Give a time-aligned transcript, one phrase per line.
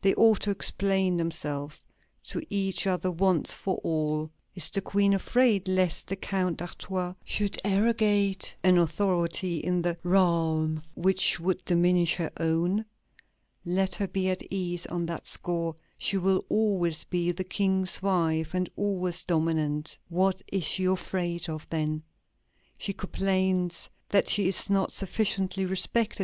[0.00, 1.84] They ought to explain themselves
[2.28, 4.30] to each other once for all.
[4.54, 10.82] Is the Queen afraid lest the Count d'Artois should arrogate an authority in the realm
[10.94, 12.86] which would diminish her own?
[13.66, 18.54] Let her be at ease on that score; she will always be the King's wife
[18.54, 19.98] and always dominant.
[20.08, 22.04] What is she afraid of, then?
[22.78, 26.22] She complains that she is not sufficiently respected.